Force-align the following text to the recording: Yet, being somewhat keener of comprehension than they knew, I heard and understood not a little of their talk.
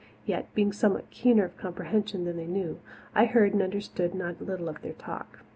Yet, 0.25 0.51
being 0.55 0.73
somewhat 0.73 1.11
keener 1.11 1.43
of 1.45 1.57
comprehension 1.57 2.25
than 2.25 2.35
they 2.35 2.47
knew, 2.47 2.79
I 3.13 3.25
heard 3.25 3.53
and 3.53 3.61
understood 3.61 4.15
not 4.15 4.41
a 4.41 4.43
little 4.43 4.67
of 4.67 4.81
their 4.81 4.93
talk. 4.93 5.41